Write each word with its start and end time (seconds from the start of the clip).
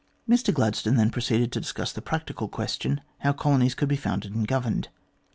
Mr 0.27 0.51
Gladstone 0.51 0.95
then 0.95 1.11
proceeded 1.11 1.51
to 1.51 1.59
discuss 1.61 1.91
the 1.93 2.01
practical 2.01 2.47
question 2.47 3.01
how 3.19 3.33
colonies 3.33 3.75
should 3.79 3.87
be 3.87 3.95
founded 3.95 4.33
and 4.33 4.47
governed. 4.47 4.87